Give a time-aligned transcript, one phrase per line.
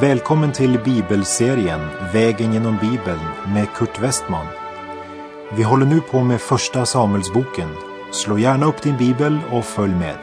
[0.00, 1.80] Välkommen till bibelserien
[2.12, 3.20] Vägen genom Bibeln
[3.54, 4.46] med Kurt Westman.
[5.56, 7.68] Vi håller nu på med Första Samuelsboken.
[8.12, 10.18] Slå gärna upp din bibel och följ med.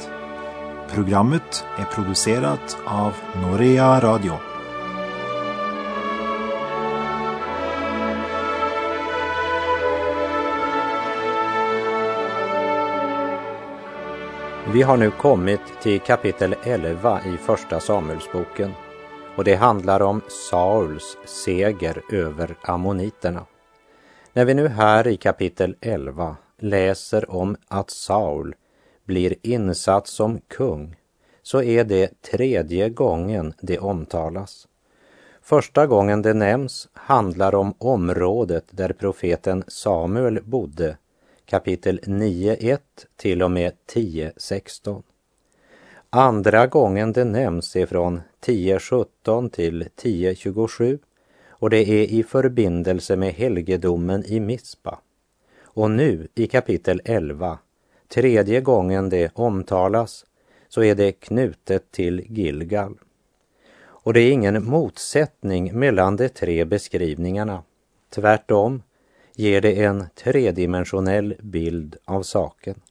[0.93, 4.33] Programmet är producerat av Norea Radio.
[14.73, 18.71] Vi har nu kommit till kapitel 11 i Första Samuelsboken
[19.35, 23.45] och det handlar om Sauls seger över ammoniterna.
[24.33, 28.55] När vi nu här i kapitel 11 läser om att Saul
[29.05, 30.95] blir insatt som kung
[31.41, 34.67] så är det tredje gången det omtalas.
[35.41, 40.97] Första gången det nämns handlar om området där profeten Samuel bodde,
[41.45, 42.79] kapitel 9.1
[43.15, 45.03] till och med 10.16.
[46.17, 50.99] Andra gången det nämns är från 10.17 till 10.27
[51.49, 54.99] och det är i förbindelse med helgedomen i Mispa.
[55.63, 57.57] Och nu i kapitel 11,
[58.07, 60.25] tredje gången det omtalas,
[60.67, 62.95] så är det knutet till Gilgal.
[63.83, 67.63] Och det är ingen motsättning mellan de tre beskrivningarna.
[68.09, 68.83] Tvärtom
[69.33, 72.81] ger det en tredimensionell bild av saken.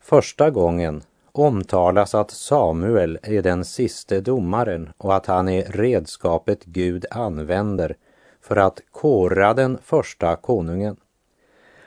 [0.00, 7.06] Första gången omtalas att Samuel är den siste domaren och att han är redskapet Gud
[7.10, 7.96] använder
[8.40, 10.96] för att kora den första konungen.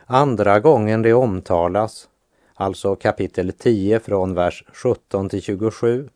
[0.06, 2.10] Andra gången det omtalas,
[2.54, 6.10] alltså kapitel 10 från vers 17 till 27,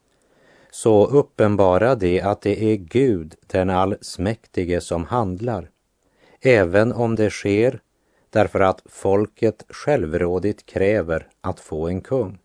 [0.71, 5.69] så uppenbarar det att det är Gud, den allsmäktige, som handlar.
[6.41, 7.79] Även om det sker
[8.29, 12.39] därför att folket självrådigt kräver att få en kung.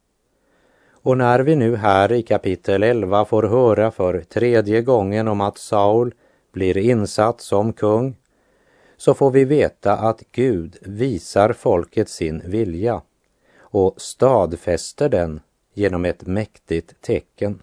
[1.03, 5.59] Och när vi nu här i kapitel 11 får höra för tredje gången om att
[5.59, 6.15] Saul
[6.53, 8.17] blir insatt som kung,
[8.97, 13.03] så får vi veta att Gud visar folket sin vilja
[13.59, 15.41] och stadfäster den
[15.75, 17.63] genom ett mäktigt tecken.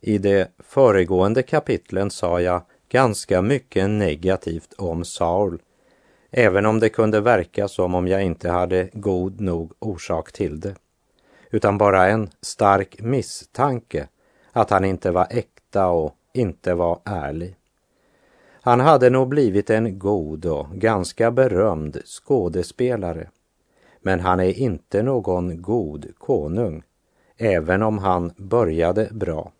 [0.00, 5.62] I de föregående kapitlen sa jag ganska mycket negativt om Saul,
[6.30, 10.74] även om det kunde verka som om jag inte hade god nog orsak till det
[11.54, 14.08] utan bara en stark misstanke
[14.52, 17.56] att han inte var äkta och inte var ärlig.
[18.60, 23.28] Han hade nog blivit en god och ganska berömd skådespelare.
[24.00, 26.82] Men han är inte någon god konung,
[27.36, 29.52] även om han började bra.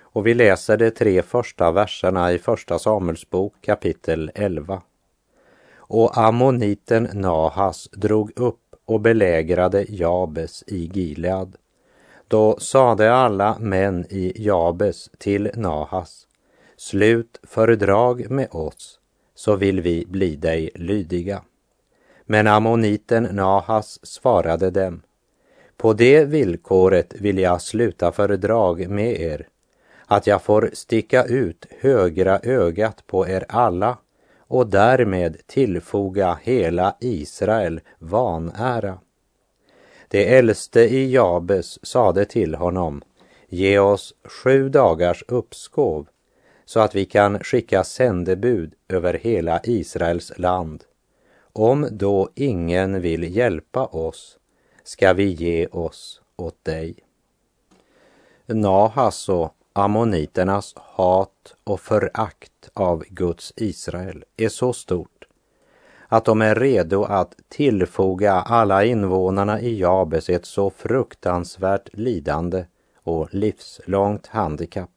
[0.00, 4.82] Och vi läser de tre första verserna i Första Samuelsbok kapitel 11.
[5.76, 11.56] Och ammoniten Nahas drog upp och belägrade Jabes i Gilead.
[12.28, 16.26] Då sade alla män i Jabes till Nahas,
[16.76, 19.00] slut fördrag med oss,
[19.34, 21.42] så vill vi bli dig lydiga.
[22.24, 25.02] Men ammoniten Nahas svarade dem,
[25.76, 29.48] på det villkoret vill jag sluta fördrag med er,
[30.06, 33.98] att jag får sticka ut högra ögat på er alla
[34.48, 38.98] och därmed tillfoga hela Israel vanära.
[40.08, 43.02] Det äldste i Jabes sade till honom,
[43.48, 46.08] ge oss sju dagars uppskov
[46.64, 50.84] så att vi kan skicka sändebud över hela Israels land.
[51.52, 54.38] Om då ingen vill hjälpa oss
[54.84, 56.94] ska vi ge oss åt dig.
[58.46, 65.18] Nahas och ammoniternas hat och förakt av Guds Israel är så stort
[66.08, 72.64] att de är redo att tillfoga alla invånarna i Jabes ett så fruktansvärt lidande
[73.02, 74.90] och livslångt handikapp.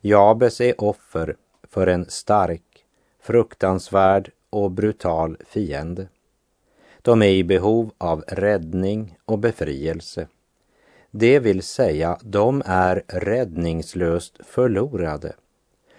[0.00, 2.84] Jabes är offer för en stark,
[3.20, 6.08] fruktansvärd och brutal fiende.
[7.02, 10.28] De är i behov av räddning och befrielse.
[11.16, 15.32] Det vill säga, de är räddningslöst förlorade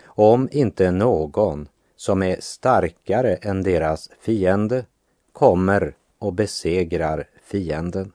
[0.05, 4.85] om inte någon som är starkare än deras fiende
[5.31, 8.11] kommer och besegrar fienden.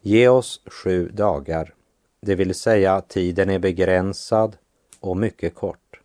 [0.00, 1.74] Ge oss sju dagar,
[2.20, 4.56] det vill säga tiden är begränsad
[5.00, 6.00] och mycket kort.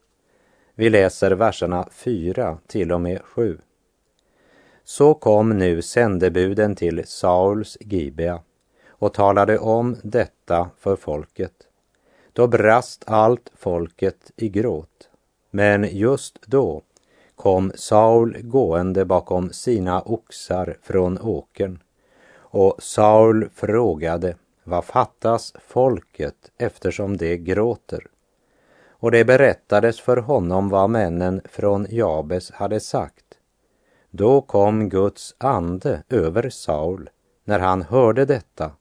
[0.75, 3.57] Vi läser verserna 4 till och med 7.
[4.83, 8.41] Så kom nu sändebuden till Sauls Gibea
[9.03, 11.53] och talade om detta för folket.
[12.33, 15.09] Då brast allt folket i gråt.
[15.51, 16.81] Men just då
[17.35, 21.79] kom Saul gående bakom sina oxar från åkern
[22.35, 28.07] och Saul frågade vad fattas folket eftersom det gråter?
[29.03, 33.25] och det berättades för honom vad männen från Jabes hade sagt.
[34.09, 37.09] Då kom Guds ande över Saul
[37.43, 38.71] när han hörde detta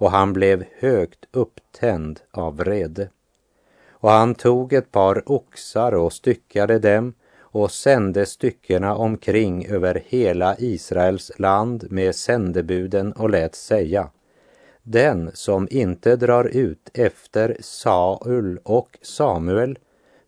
[0.00, 3.08] och han blev högt upptänd av vrede.
[3.90, 10.56] Och han tog ett par oxar och styckade dem och sände styckena omkring över hela
[10.58, 14.10] Israels land med sändebuden och lät säga
[14.82, 19.78] den som inte drar ut efter Saul och Samuel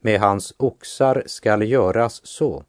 [0.00, 2.64] med hans oxar skall göras så.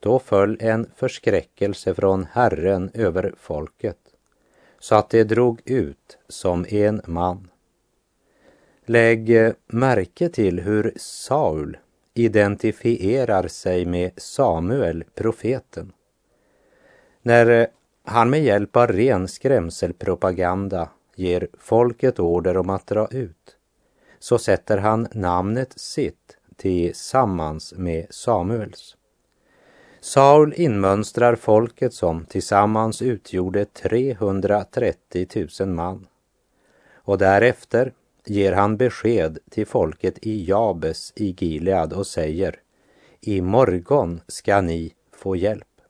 [0.00, 4.03] Då föll en förskräckelse från Herren över folket,
[4.84, 7.50] så att det drog ut som en man.
[8.86, 11.78] Lägg märke till hur Saul
[12.14, 15.92] identifierar sig med Samuel, profeten.
[17.22, 17.66] När
[18.04, 23.56] han med hjälp av ren skrämselpropaganda ger folket order om att dra ut,
[24.18, 28.96] så sätter han namnet sitt tillsammans med Samuels.
[30.04, 36.06] Saul inmönstrar folket som tillsammans utgjorde 330 000 man.
[36.94, 37.92] Och därefter
[38.24, 42.60] ger han besked till folket i Jabes i Gilead och säger
[43.20, 45.80] I morgon ska ni få hjälp.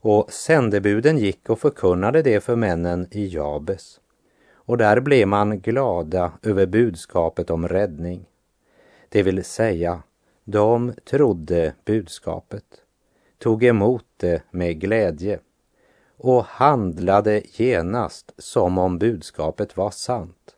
[0.00, 4.00] Och sändebuden gick och förkunnade det för männen i Jabes.
[4.54, 8.24] Och där blev man glada över budskapet om räddning.
[9.08, 10.02] Det vill säga,
[10.44, 12.81] de trodde budskapet,
[13.42, 15.38] tog emot det med glädje
[16.16, 20.56] och handlade genast som om budskapet var sant.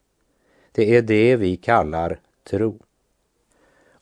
[0.73, 2.21] Det är det vi kallar
[2.51, 2.79] tro.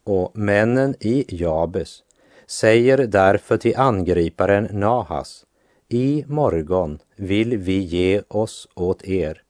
[0.05, 2.03] Och männen i Jabes
[2.47, 5.47] säger därför till angriparen Nahas,
[5.89, 9.43] i morgon vill vi ge oss åt er,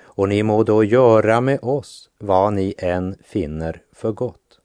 [0.00, 4.60] och ni må då göra med oss vad ni än finner för gott.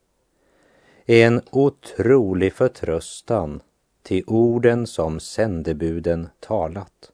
[1.06, 3.60] En otrolig förtröstan
[4.04, 7.12] till orden som sändebuden talat.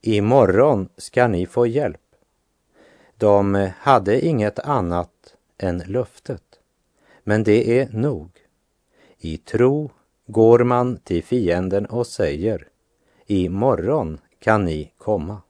[0.00, 2.00] I morgon ska ni få hjälp.
[3.16, 6.42] De hade inget annat än löftet.
[7.24, 8.30] Men det är nog.
[9.18, 9.90] I tro
[10.26, 12.68] går man till fienden och säger
[13.26, 15.42] i morgon kan ni komma.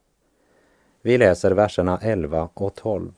[1.02, 3.12] Vi läser verserna 11 och 12.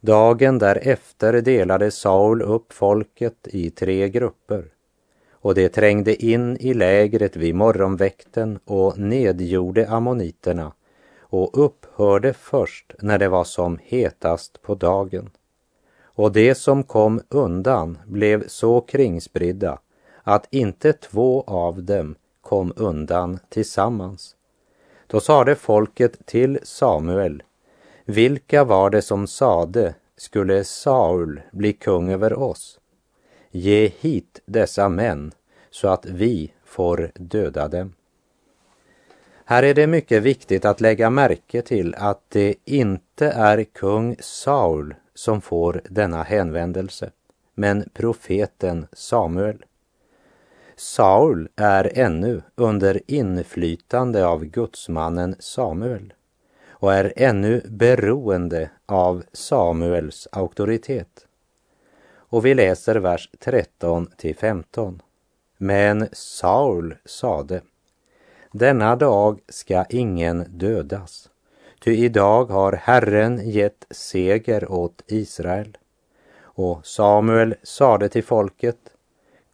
[0.00, 4.73] Dagen därefter delade Saul upp folket i tre grupper
[5.44, 10.72] och det trängde in i lägret vid morgonväkten och nedgjorde ammoniterna
[11.20, 15.30] och upphörde först när det var som hetast på dagen.
[16.02, 19.78] Och det som kom undan blev så kringspridda
[20.22, 24.36] att inte två av dem kom undan tillsammans.
[25.06, 27.42] Då sade folket till Samuel,
[28.04, 32.78] vilka var det som sade, skulle Saul bli kung över oss?
[33.56, 35.32] Ge hit dessa män
[35.70, 37.94] så att vi får döda dem.
[39.44, 44.94] Här är det mycket viktigt att lägga märke till att det inte är kung Saul
[45.14, 47.10] som får denna hänvändelse,
[47.54, 49.64] men profeten Samuel.
[50.76, 56.12] Saul är ännu under inflytande av gudsmannen Samuel
[56.68, 61.23] och är ännu beroende av Samuels auktoritet.
[62.34, 65.02] Och vi läser vers 13 till 15.
[65.58, 67.60] Men Saul sade,
[68.52, 71.30] denna dag ska ingen dödas,
[71.84, 75.76] ty idag har Herren gett seger åt Israel.
[76.40, 78.78] Och Samuel sade till folket,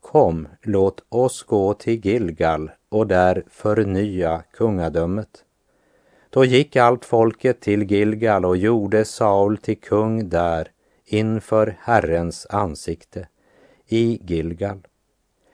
[0.00, 5.44] Kom, låt oss gå till Gilgal och där förnya kungadömet.
[6.30, 10.70] Då gick allt folket till Gilgal och gjorde Saul till kung där
[11.12, 13.28] inför Herrens ansikte
[13.86, 14.86] i Gilgal.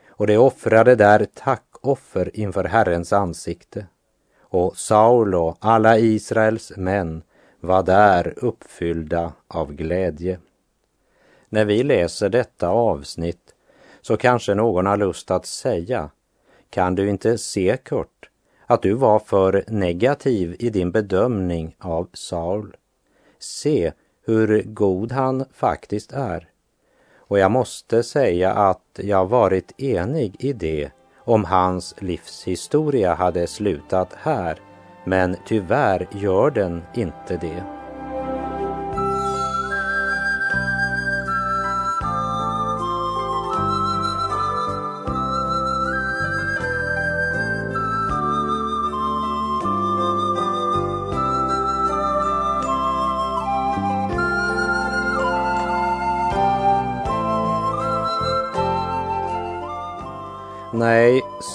[0.08, 3.86] Och de offrade där tackoffer inför Herrens ansikte.
[4.40, 7.22] Och Saul och alla Israels män
[7.60, 10.38] var där uppfyllda av glädje.
[11.48, 13.54] När vi läser detta avsnitt
[14.00, 16.10] så kanske någon har lust att säga,
[16.70, 18.30] kan du inte se Kurt
[18.66, 22.76] att du var för negativ i din bedömning av Saul?
[23.38, 23.92] Se
[24.26, 26.48] hur god han faktiskt är.
[27.18, 34.14] Och jag måste säga att jag varit enig i det om hans livshistoria hade slutat
[34.18, 34.58] här,
[35.04, 37.75] men tyvärr gör den inte det.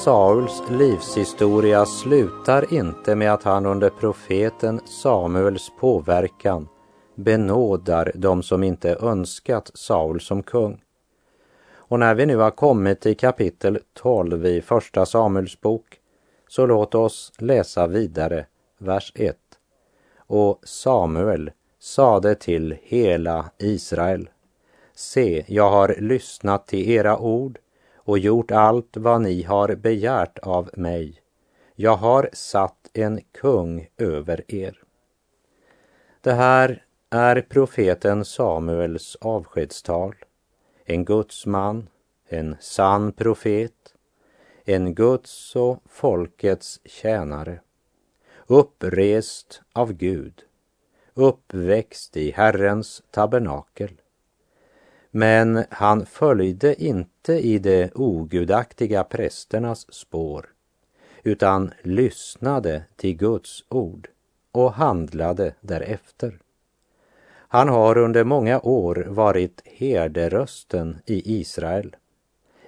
[0.03, 6.67] Sauls livshistoria slutar inte med att han under profeten Samuels påverkan
[7.15, 10.81] benådar de som inte önskat Saul som kung.
[11.73, 15.99] Och när vi nu har kommit till kapitel 12 i Första Samuels bok
[16.47, 18.45] så låt oss läsa vidare,
[18.77, 19.37] vers 1.
[20.17, 24.29] Och Samuel sade till hela Israel.
[24.93, 27.59] Se, jag har lyssnat till era ord
[28.03, 31.21] och gjort allt vad ni har begärt av mig.
[31.75, 34.83] Jag har satt en kung över er.
[36.21, 40.15] Det här är profeten Samuels avskedstal.
[40.85, 41.89] En gudsman,
[42.27, 43.95] en sann profet,
[44.65, 47.59] en Guds och folkets tjänare.
[48.47, 50.43] Upprest av Gud,
[51.13, 54.01] uppväxt i Herrens tabernakel.
[55.11, 60.45] Men han följde inte i de ogudaktiga prästernas spår
[61.23, 64.09] utan lyssnade till Guds ord
[64.51, 66.39] och handlade därefter.
[67.47, 71.95] Han har under många år varit herderösten i Israel,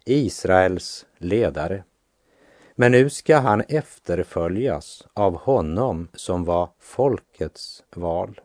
[0.06, 1.84] Israels ledare.
[2.76, 8.42] Men nu ska han efterföljas av honom som var folkets val.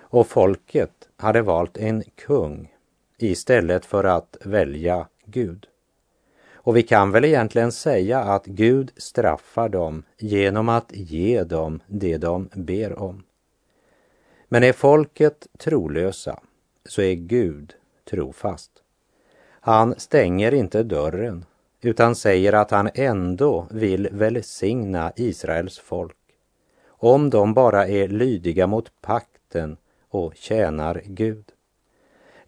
[0.00, 2.74] Och folket hade valt en kung
[3.18, 5.66] istället för att välja Gud.
[6.52, 12.18] Och vi kan väl egentligen säga att Gud straffar dem genom att ge dem det
[12.18, 13.24] de ber om.
[14.48, 16.40] Men är folket trolösa
[16.84, 17.74] så är Gud
[18.10, 18.70] trofast.
[19.60, 21.44] Han stänger inte dörren
[21.80, 26.16] utan säger att han ändå vill välsigna Israels folk
[26.88, 29.76] om de bara är lydiga mot pakten
[30.08, 31.44] och tjänar Gud.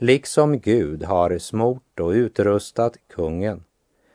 [0.03, 3.65] Liksom Gud har smort och utrustat kungen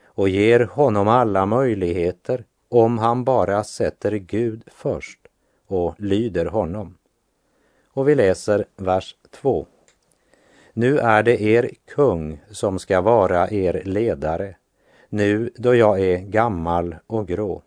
[0.04, 5.18] och ger honom alla möjligheter om han bara sätter Gud först
[5.66, 6.96] och lyder honom.
[7.92, 9.66] Och vi läser vers 2.
[10.72, 14.56] Nu är det er kung som ska vara er ledare,
[15.08, 17.62] nu då jag är gammal och grå.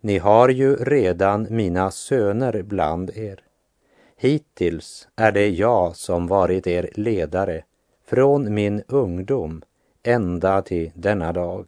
[0.00, 3.44] Ni har ju redan mina söner bland er.
[4.22, 7.64] Hittills är det jag som varit er ledare
[8.04, 9.62] från min ungdom
[10.02, 11.66] ända till denna dag.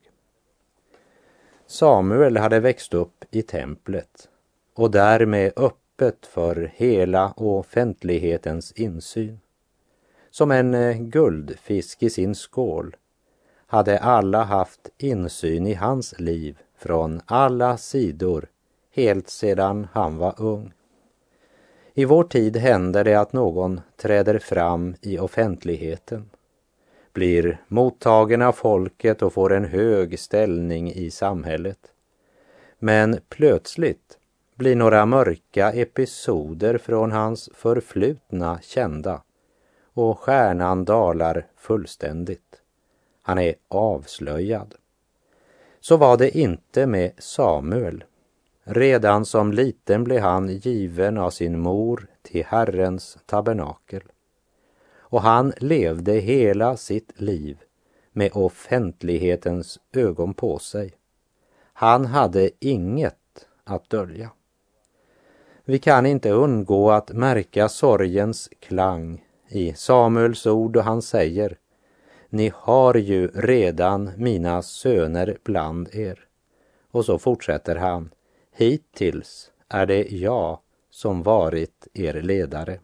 [1.67, 4.29] Samuel hade växt upp i templet
[4.75, 9.41] och därmed öppet för hela offentlighetens insyn.
[10.31, 12.97] Som en eh, guldfisk i sin skål
[13.67, 18.47] hade alla haft insyn i hans liv från alla sidor
[18.91, 20.73] helt sedan han var ung.
[21.95, 26.31] I vår tid händer det att någon träder fram i offentligheten,
[27.13, 31.79] blir mottagen av folket och får en hög ställning i samhället.
[32.79, 34.19] Men plötsligt
[34.55, 39.23] blir några mörka episoder från hans förflutna kända
[39.95, 42.63] och stjärnan dalar fullständigt.
[43.23, 44.75] Han är avslöjad.
[45.81, 48.05] Så var det inte med Samuel.
[48.65, 54.03] Redan som liten blev han given av sin mor till Herrens tabernakel.
[54.97, 57.59] Och han levde hela sitt liv
[58.13, 60.93] med offentlighetens ögon på sig.
[61.73, 64.31] Han hade inget att dölja.
[65.65, 71.59] Vi kan inte undgå att märka sorgens klang i Samuels ord och han säger
[72.29, 76.19] Ni har ju redan mina söner bland er.
[76.91, 78.11] Och så fortsätter han
[78.55, 80.59] Hittills är det jag
[80.91, 82.79] som varit er ledare.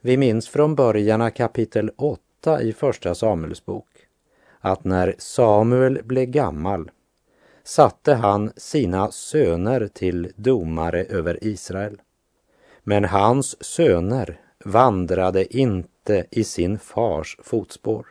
[0.00, 3.88] Vi minns från början av kapitel 8 i Första Samuels bok
[4.60, 6.90] att när Samuel blev gammal
[7.64, 12.00] satte han sina söner till domare över Israel.
[12.82, 18.06] Men hans söner vandrade inte i sin fars fotspår,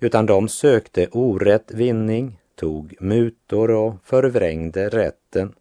[0.00, 5.54] utan de sökte orätt vinning, tog mutor och förvrängde rätten.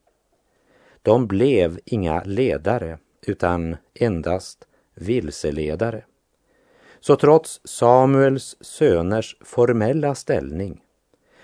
[1.02, 6.06] De blev inga ledare, utan endast vilseledare.
[7.00, 10.82] Så trots Samuels söners formella ställning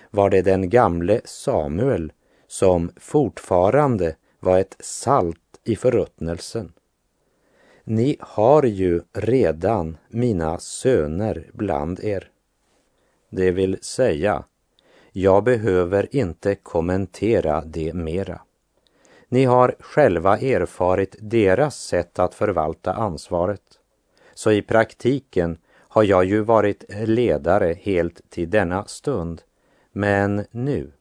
[0.10, 2.12] var det den gamle Samuel
[2.48, 6.74] som fortfarande var ett salt i förruttnelsen.
[7.84, 12.30] Ni har ju redan mina söner bland er.
[13.30, 14.44] Det vill säga,
[15.20, 18.42] jag behöver inte kommentera det mera.
[19.30, 23.62] Ni har själva erfarit deras sätt att förvalta ansvaret.
[24.34, 29.42] Så i praktiken har jag ju varit ledare helt till denna stund
[29.92, 30.92] men nu.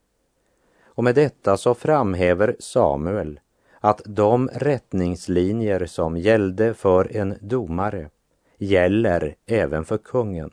[0.84, 3.40] Och med detta så framhäver Samuel
[3.80, 8.10] att de rättningslinjer som gällde för en domare
[8.58, 10.50] gäller även för kungen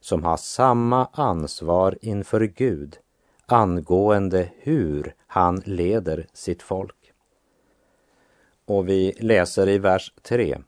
[0.00, 2.98] som har samma ansvar inför Gud
[3.46, 7.12] angående hur han leder sitt folk.
[8.64, 10.58] Och vi läser i vers 3.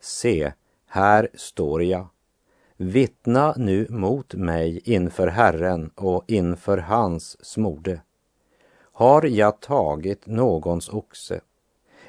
[0.00, 0.52] Se,
[0.86, 2.06] här står jag.
[2.76, 8.00] Vittna nu mot mig inför Herren och inför hans smorde.
[8.92, 11.40] Har jag tagit någons oxe?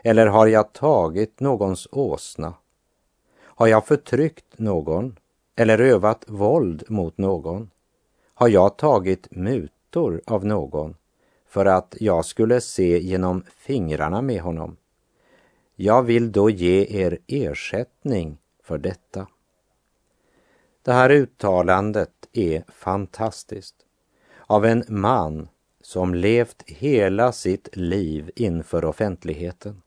[0.03, 2.53] Eller har jag tagit någons åsna?
[3.37, 5.19] Har jag förtryckt någon
[5.55, 7.69] eller övat våld mot någon?
[8.33, 10.95] Har jag tagit mutor av någon
[11.47, 14.77] för att jag skulle se genom fingrarna med honom?
[15.75, 19.27] Jag vill då ge er ersättning för detta.
[20.81, 23.75] Det här uttalandet är fantastiskt.
[24.47, 25.47] Av en man
[25.81, 29.81] som levt hela sitt liv inför offentligheten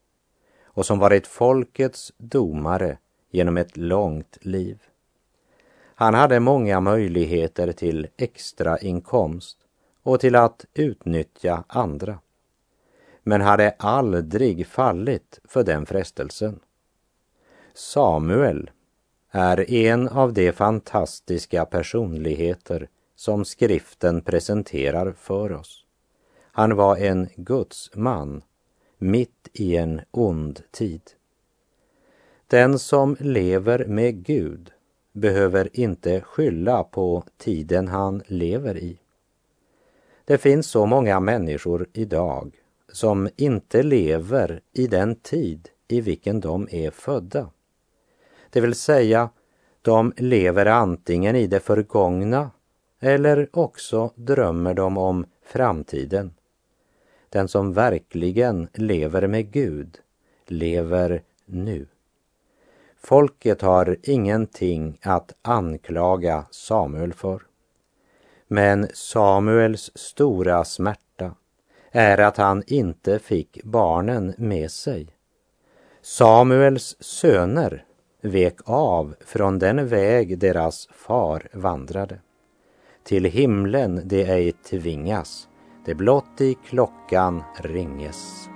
[0.64, 2.98] och som varit folkets domare
[3.30, 4.82] genom ett långt liv.
[6.00, 9.58] Han hade många möjligheter till extra inkomst
[10.02, 12.18] och till att utnyttja andra,
[13.22, 16.60] men hade aldrig fallit för den frestelsen.
[17.74, 18.70] Samuel
[19.30, 25.84] är en av de fantastiska personligheter som skriften presenterar för oss.
[26.52, 28.42] Han var en Guds man
[28.98, 31.02] mitt i en ond tid.
[32.46, 34.72] Den som lever med Gud
[35.18, 38.98] behöver inte skylla på tiden han lever i.
[40.24, 42.56] Det finns så många människor idag
[42.92, 47.50] som inte lever i den tid i vilken de är födda.
[48.50, 49.30] Det vill säga,
[49.82, 52.50] de lever antingen i det förgångna
[53.00, 56.34] eller också drömmer de om framtiden.
[57.28, 59.98] Den som verkligen lever med Gud
[60.46, 61.86] lever nu.
[63.00, 67.42] Folket har ingenting att anklaga Samuel för.
[68.48, 71.34] Men Samuels stora smärta
[71.90, 75.08] är att han inte fick barnen med sig.
[76.02, 77.84] Samuels söner
[78.22, 82.20] vek av från den väg deras far vandrade.
[83.04, 85.48] Till himlen de ej tvingas,
[85.84, 88.48] det blott i klockan ringes.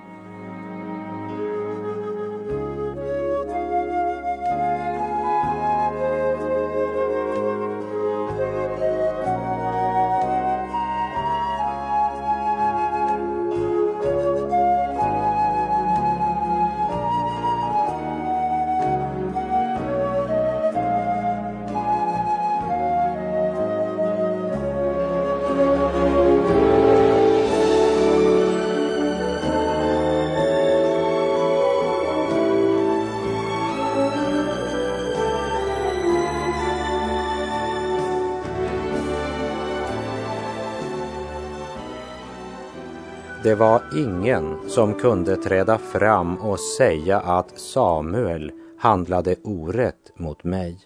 [43.52, 50.78] Det var ingen som kunde träda fram och säga att Samuel handlade orätt mot mig.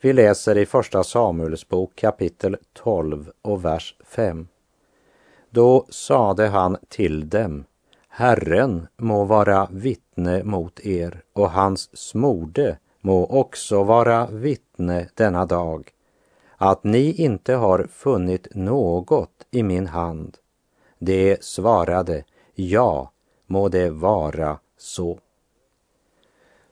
[0.00, 4.48] Vi läser i Första Samuels bok kapitel 12 och vers 5.
[5.50, 7.64] Då sade han till dem,
[8.08, 15.90] Herren må vara vittne mot er och hans smorde må också vara vittne denna dag,
[16.56, 20.38] att ni inte har funnit något i min hand
[21.04, 23.12] de svarade, ja,
[23.46, 25.18] må det vara så.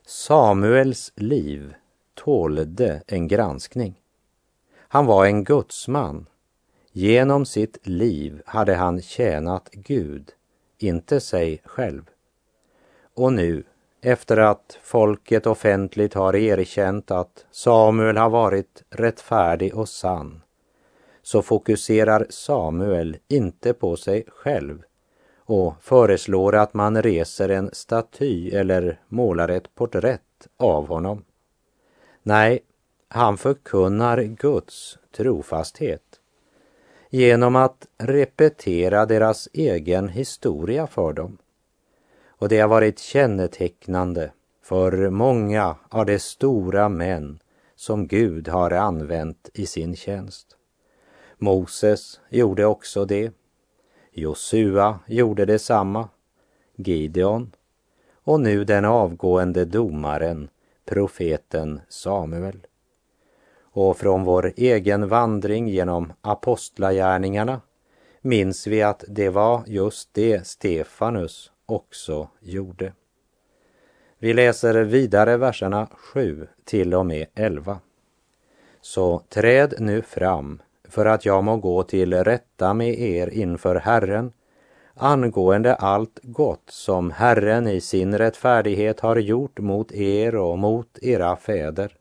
[0.05, 1.73] Samuels liv
[2.13, 4.01] tålde en granskning.
[4.77, 6.29] Han var en gudsman.
[6.91, 10.31] Genom sitt liv hade han tjänat Gud,
[10.77, 12.09] inte sig själv.
[13.13, 13.63] Och nu,
[14.01, 20.40] efter att folket offentligt har erkänt att Samuel har varit rättfärdig och sann,
[21.21, 24.83] så fokuserar Samuel inte på sig själv
[25.37, 31.23] och föreslår att man reser en staty eller målar ett porträtt av honom.
[32.23, 32.59] Nej,
[33.07, 36.19] han förkunnar Guds trofasthet
[37.09, 41.37] genom att repetera deras egen historia för dem.
[42.27, 44.31] Och det har varit kännetecknande
[44.63, 47.39] för många av de stora män
[47.75, 50.57] som Gud har använt i sin tjänst.
[51.43, 53.31] Moses gjorde också det.
[54.11, 56.09] Josua gjorde detsamma.
[56.75, 57.51] Gideon
[58.23, 60.49] och nu den avgående domaren,
[60.85, 62.67] profeten Samuel.
[63.61, 67.61] Och från vår egen vandring genom apostlagärningarna
[68.21, 72.93] minns vi att det var just det Stefanus också gjorde.
[74.19, 77.79] Vi läser vidare verserna 7 till och med 11.
[78.81, 84.31] Så träd nu fram för att jag må gå till rätta med er inför Herren
[84.93, 91.35] angående allt gott som Herren i sin rättfärdighet har gjort mot er och mot era
[91.35, 91.97] fäder.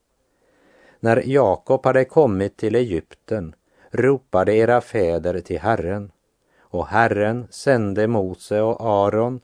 [1.00, 3.54] När Jakob hade kommit till Egypten
[3.90, 6.12] ropade era fäder till Herren
[6.60, 9.40] och Herren sände Mose och Aron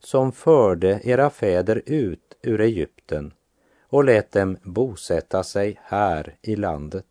[0.00, 3.32] som förde era fäder ut ur Egypten
[3.88, 7.06] och lät dem bosätta sig här i landet.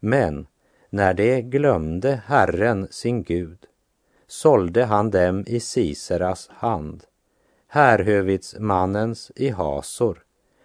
[0.00, 0.46] Men
[0.90, 3.58] när de glömde Herren sin Gud
[4.26, 7.04] sålde han dem i Siseras hand,
[7.68, 10.24] härhövitsmannens i Hasor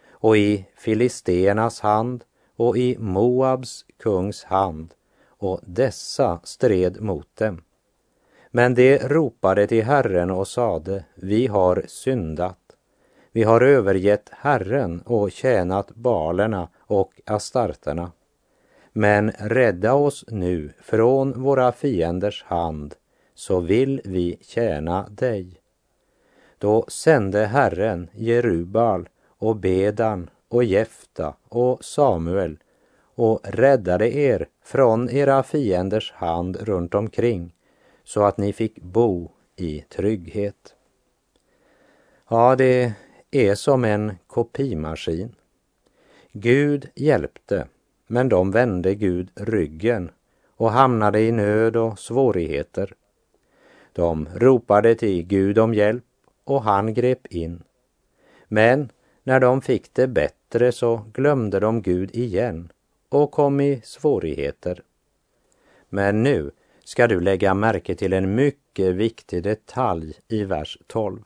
[0.10, 2.24] och i filisternas hand
[2.56, 4.94] och i Moabs kungs hand
[5.28, 7.62] och dessa stred mot dem.
[8.52, 12.60] Men de ropade till Herren och sade, vi har syndat.
[13.32, 18.12] Vi har övergett Herren och tjänat balerna och astarterna.
[18.98, 22.96] Men rädda oss nu från våra fienders hand,
[23.34, 25.62] så vill vi tjäna dig.
[26.58, 32.58] Då sände Herren Jerubal och Bedan och Jefta och Samuel
[33.16, 37.54] och räddade er från era fienders hand runt omkring
[38.04, 40.76] så att ni fick bo i trygghet.
[42.30, 42.94] Ja, det
[43.32, 45.36] är som en kopimaskin.
[46.32, 47.68] Gud hjälpte,
[48.08, 50.12] men de vände Gud ryggen
[50.56, 52.94] och hamnade i nöd och svårigheter.
[53.94, 56.04] De ropade till Gud om hjälp
[56.44, 57.64] och han grep in.
[58.48, 58.90] Men
[59.24, 62.72] när de fick det bättre så glömde de Gud igen
[63.10, 64.82] och kom i svårigheter.
[65.90, 66.52] Men nu
[66.84, 71.24] ska du lägga märke till en mycket viktig detalj i vers 12.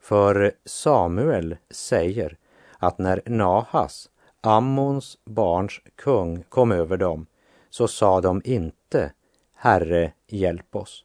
[0.00, 2.36] För Samuel säger
[2.78, 4.10] att när Nahas,
[4.40, 7.26] Ammons barns kung, kom över dem
[7.70, 9.12] så sa de inte
[9.54, 11.04] Herre, hjälp oss.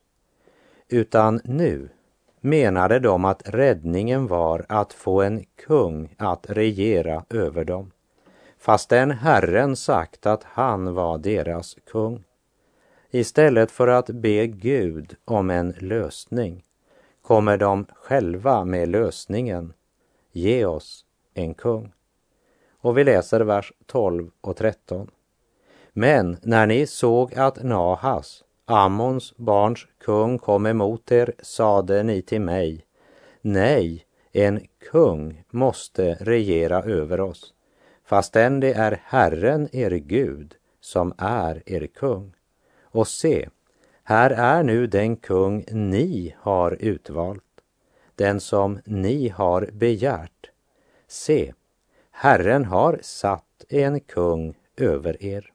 [0.88, 1.90] Utan nu
[2.42, 7.92] menade de att räddningen var att få en kung att regera över dem,
[8.58, 12.24] fastän Herren sagt att han var deras kung.
[13.12, 16.64] Istället för att be Gud om en lösning
[17.22, 19.74] kommer de själva med lösningen.
[20.32, 21.92] Ge oss en kung.
[22.86, 25.12] Och vi läser vers 12 och 13.
[25.94, 32.42] Men när ni såg att Nahas, Ammons barns kung, kom emot er sade ni till
[32.42, 32.86] mig,
[33.42, 37.54] nej, en kung måste regera över oss,
[38.04, 42.34] fastän det är Herren, er Gud, som är er kung.
[42.82, 43.50] Och se,
[44.04, 47.62] här är nu den kung ni har utvalt,
[48.16, 50.50] den som ni har begärt.
[51.08, 51.54] Se,
[52.18, 55.52] Herren har satt en kung över er.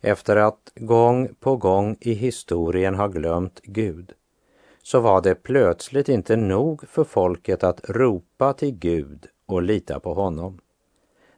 [0.00, 4.12] Efter att gång på gång i historien ha glömt Gud
[4.82, 10.14] så var det plötsligt inte nog för folket att ropa till Gud och lita på
[10.14, 10.60] honom.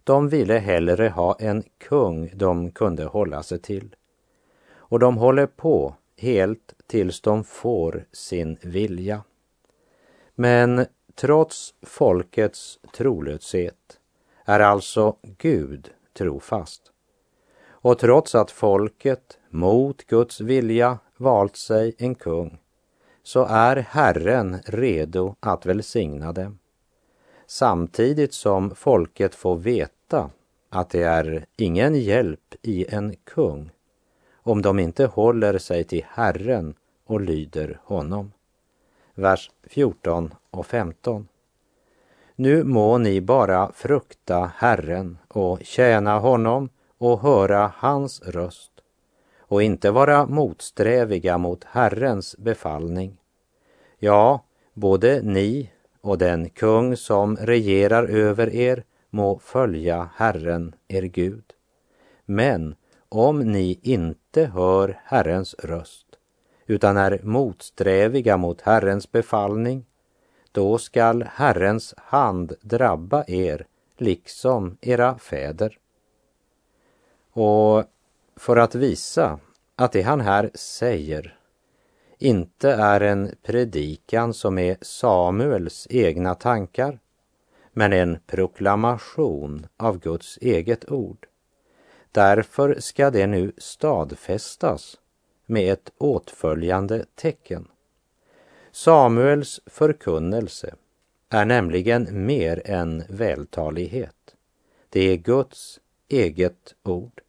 [0.04, 3.96] De ville hellre ha en kung de kunde hålla sig till
[4.70, 9.24] och de håller på helt tills de får sin vilja.
[10.34, 10.86] Men
[11.20, 13.98] trots folkets trolöshet
[14.44, 16.82] är alltså Gud trofast.
[17.66, 22.58] Och trots att folket mot Guds vilja valt sig en kung
[23.22, 26.58] så är Herren redo att välsigna dem.
[27.46, 30.30] Samtidigt som folket får veta
[30.70, 33.70] att det är ingen hjälp i en kung
[34.34, 36.74] om de inte håller sig till Herren
[37.06, 38.32] och lyder honom.
[39.14, 41.28] Vers 14 och 15.
[42.36, 48.72] Nu må ni bara frukta Herren och tjäna honom och höra hans röst
[49.38, 53.16] och inte vara motsträviga mot Herrens befallning.
[53.98, 61.44] Ja, både ni och den kung som regerar över er må följa Herren, er Gud.
[62.24, 62.74] Men
[63.08, 66.06] om ni inte hör Herrens röst
[66.66, 69.84] utan är motsträviga mot Herrens befallning,
[70.58, 73.66] då skall Herrens hand drabba er
[73.96, 75.78] liksom era fäder.
[77.32, 77.84] Och
[78.36, 79.40] för att visa
[79.76, 81.38] att det han här säger
[82.18, 86.98] inte är en predikan som är Samuels egna tankar,
[87.72, 91.26] men en proklamation av Guds eget ord,
[92.12, 94.98] Därför ska det nu stadfästas
[95.46, 97.68] med ett åtföljande tecken.
[98.78, 100.74] Samuels förkunnelse
[101.28, 104.34] är nämligen mer än vältalighet.
[104.88, 107.20] Det är Guds eget ord.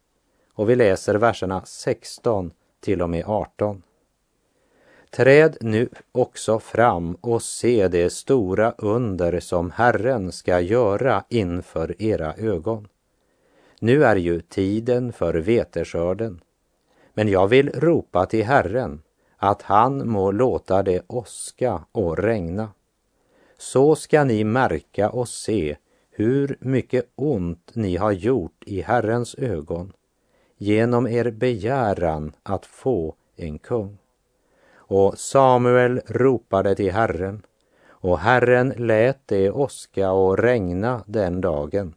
[0.54, 3.82] Och vi läser verserna 16 till och med 18.
[5.10, 12.34] Träd nu också fram och se det stora under som Herren ska göra inför era
[12.34, 12.88] ögon.
[13.80, 16.40] Nu är ju tiden för veteskörden,
[17.14, 19.02] men jag vill ropa till Herren
[19.42, 22.68] att han må låta det åska och regna.
[23.58, 25.76] Så ska ni märka och se
[26.10, 29.92] hur mycket ont ni har gjort i Herrens ögon
[30.56, 33.98] genom er begäran att få en kung.
[34.74, 37.42] Och Samuel ropade till Herren
[37.88, 41.94] och Herren lät det åska och regna den dagen.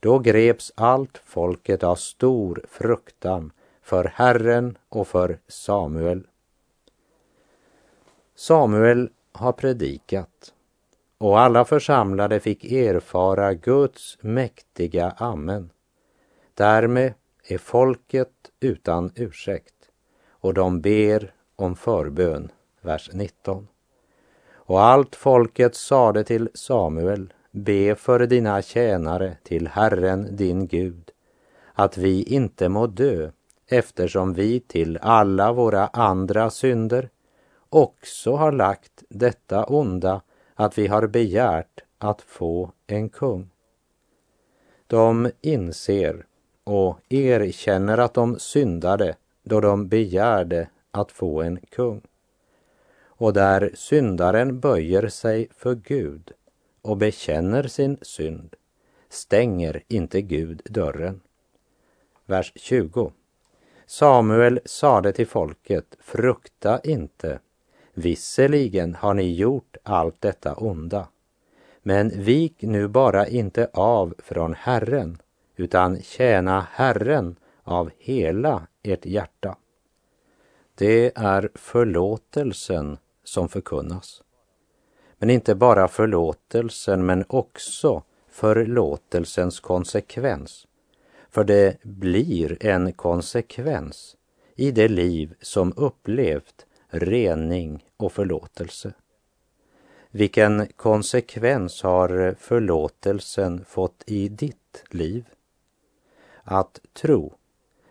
[0.00, 6.26] Då greps allt folket av stor fruktan för Herren och för Samuel.
[8.42, 10.54] Samuel har predikat
[11.18, 15.70] och alla församlade fick erfara Guds mäktiga amen.
[16.54, 17.14] Därmed
[17.48, 19.74] är folket utan ursäkt
[20.30, 23.68] och de ber om förbön, vers 19.
[24.52, 31.10] Och allt folket sade till Samuel, be för dina tjänare till Herren din Gud,
[31.72, 33.30] att vi inte må dö,
[33.66, 37.08] eftersom vi till alla våra andra synder
[37.74, 40.20] också har lagt detta onda
[40.54, 43.50] att vi har begärt att få en kung.
[44.86, 46.26] De inser
[46.64, 52.02] och erkänner att de syndade då de begärde att få en kung.
[53.04, 56.32] Och där syndaren böjer sig för Gud
[56.82, 58.56] och bekänner sin synd
[59.08, 61.20] stänger inte Gud dörren.
[62.26, 63.12] Vers 20.
[63.86, 67.38] Samuel sade till folket, frukta inte,
[67.94, 71.08] visserligen har ni gjort allt detta onda,
[71.82, 75.18] men vik nu bara inte av från Herren,
[75.56, 79.56] utan tjäna Herren av hela ert hjärta.
[80.74, 84.22] Det är förlåtelsen som förkunnas.
[85.18, 90.66] Men inte bara förlåtelsen, men också förlåtelsens konsekvens.
[91.30, 94.16] För det blir en konsekvens
[94.56, 98.92] i det liv som upplevt rening och förlåtelse.
[100.10, 105.24] Vilken konsekvens har förlåtelsen fått i ditt liv?
[106.42, 107.34] Att tro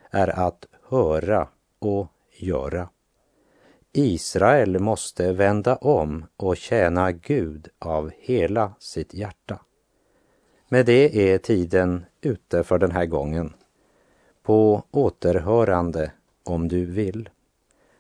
[0.10, 1.48] är att höra
[1.80, 2.90] och göra.
[3.94, 9.60] Israel måste vända om och tjäna Gud av hela sitt hjärta.
[10.70, 13.54] Med det är tiden ute för den här gången.
[14.44, 16.12] På återhörande
[16.44, 17.30] om du vill.